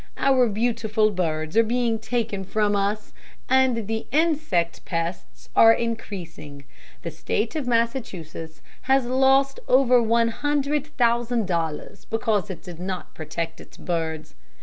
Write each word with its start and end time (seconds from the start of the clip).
Our 0.17 0.47
beautiful 0.49 1.11
birds 1.11 1.55
are 1.55 1.61
being 1.63 1.99
taken 1.99 2.43
from 2.43 2.75
us, 2.75 3.13
and 3.47 3.85
the 3.87 4.07
insect 4.11 4.83
pests 4.83 5.49
are 5.55 5.73
increasing. 5.73 6.63
The 7.03 7.11
State 7.11 7.55
of 7.55 7.67
Massachusetts 7.67 8.63
has 8.89 9.05
lost 9.05 9.59
over 9.67 10.01
one 10.01 10.29
hundred 10.29 10.87
thousand 10.97 11.45
dollars 11.47 12.05
because 12.05 12.49
it 12.49 12.63
did 12.63 12.79
not 12.79 13.13
protect 13.13 13.61
its 13.61 13.77
birds. 13.77 14.33